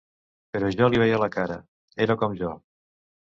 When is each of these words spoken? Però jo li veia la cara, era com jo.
Però 0.55 0.69
jo 0.77 0.87
li 0.93 1.01
veia 1.01 1.19
la 1.25 1.29
cara, 1.35 1.59
era 2.07 2.15
com 2.23 2.33
jo. 2.43 2.55